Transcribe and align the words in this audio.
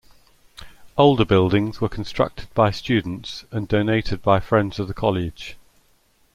Older 0.97 1.25
buildings 1.25 1.79
were 1.79 1.87
constructed 1.87 2.51
by 2.55 2.71
students 2.71 3.45
and 3.51 3.67
donated 3.67 4.23
by 4.23 4.39
friends 4.39 4.79
of 4.79 4.87
the 4.87 4.95
College. 4.95 5.57